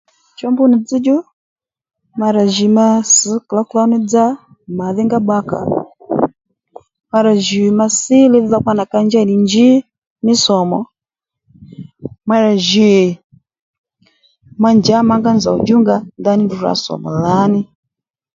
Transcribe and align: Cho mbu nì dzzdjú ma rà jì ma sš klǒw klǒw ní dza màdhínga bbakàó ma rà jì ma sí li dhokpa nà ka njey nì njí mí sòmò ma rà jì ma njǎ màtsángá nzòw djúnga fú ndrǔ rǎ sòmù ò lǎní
Cho 0.37 0.45
mbu 0.51 0.63
nì 0.67 0.77
dzzdjú 0.81 1.15
ma 2.19 2.27
rà 2.35 2.43
jì 2.53 2.67
ma 2.77 2.85
sš 3.15 3.31
klǒw 3.47 3.67
klǒw 3.69 3.87
ní 3.91 3.97
dza 4.07 4.25
màdhínga 4.77 5.19
bbakàó 5.21 5.65
ma 7.11 7.17
rà 7.25 7.33
jì 7.45 7.61
ma 7.77 7.85
sí 7.99 8.19
li 8.33 8.39
dhokpa 8.49 8.71
nà 8.77 8.83
ka 8.91 8.99
njey 9.05 9.25
nì 9.27 9.35
njí 9.45 9.67
mí 10.25 10.33
sòmò 10.43 10.79
ma 12.27 12.35
rà 12.43 12.53
jì 12.67 12.91
ma 14.61 14.69
njǎ 14.77 14.97
màtsángá 15.09 15.31
nzòw 15.37 15.57
djúnga 15.59 15.95
fú 16.01 16.31
ndrǔ 16.43 16.55
rǎ 16.65 16.73
sòmù 16.83 17.07
ò 17.11 17.15
lǎní 17.25 17.61